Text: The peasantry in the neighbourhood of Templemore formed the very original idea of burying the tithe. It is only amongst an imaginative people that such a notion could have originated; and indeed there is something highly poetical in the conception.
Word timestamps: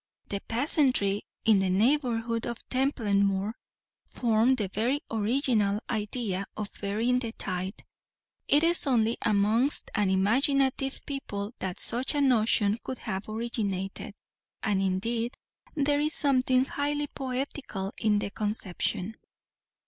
The 0.29 0.39
peasantry 0.39 1.21
in 1.45 1.59
the 1.59 1.69
neighbourhood 1.69 2.47
of 2.47 2.57
Templemore 2.69 3.53
formed 4.09 4.57
the 4.57 4.67
very 4.67 5.01
original 5.11 5.79
idea 5.91 6.47
of 6.57 6.71
burying 6.81 7.19
the 7.19 7.33
tithe. 7.33 7.75
It 8.47 8.63
is 8.63 8.87
only 8.87 9.19
amongst 9.21 9.91
an 9.93 10.09
imaginative 10.09 11.01
people 11.05 11.53
that 11.59 11.79
such 11.79 12.15
a 12.15 12.21
notion 12.21 12.79
could 12.83 12.97
have 12.97 13.29
originated; 13.29 14.15
and 14.63 14.81
indeed 14.81 15.35
there 15.75 15.99
is 15.99 16.15
something 16.15 16.65
highly 16.65 17.05
poetical 17.05 17.93
in 18.01 18.17
the 18.17 18.31
conception. 18.31 19.17